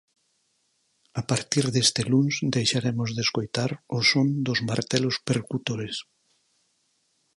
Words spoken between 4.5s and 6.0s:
martelos percutores.